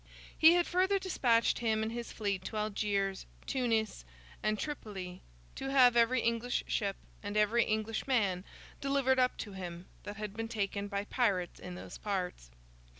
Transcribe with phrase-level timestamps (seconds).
[0.35, 4.03] He further despatched him and his fleet to Algiers, Tunis,
[4.41, 5.21] and Tripoli,
[5.53, 8.43] to have every English ship and every English man
[8.81, 12.49] delivered up to him that had been taken by pirates in those parts.